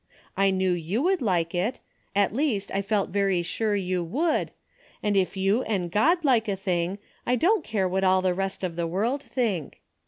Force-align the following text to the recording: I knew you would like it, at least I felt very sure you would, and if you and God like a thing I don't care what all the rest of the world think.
I 0.35 0.49
knew 0.49 0.71
you 0.71 1.03
would 1.03 1.21
like 1.21 1.53
it, 1.53 1.79
at 2.15 2.33
least 2.33 2.71
I 2.73 2.81
felt 2.81 3.09
very 3.11 3.43
sure 3.43 3.75
you 3.75 4.03
would, 4.03 4.49
and 5.03 5.15
if 5.15 5.37
you 5.37 5.61
and 5.61 5.91
God 5.91 6.25
like 6.25 6.47
a 6.47 6.55
thing 6.55 6.97
I 7.23 7.35
don't 7.35 7.63
care 7.63 7.87
what 7.87 8.03
all 8.03 8.23
the 8.23 8.33
rest 8.33 8.63
of 8.63 8.75
the 8.77 8.87
world 8.87 9.21
think. 9.21 9.79